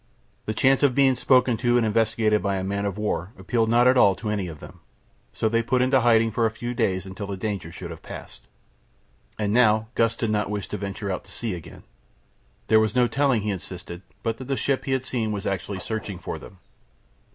[0.47, 3.85] The chance of being spoken to and investigated by a man of war appealed not
[3.87, 4.79] at all to any of them,
[5.31, 8.47] so they put into hiding for a few days until the danger should have passed.
[9.37, 11.83] And now Gust did not wish to venture out to sea again.
[12.65, 15.77] There was no telling, he insisted, but that the ship they had seen was actually
[15.77, 16.57] searching for them.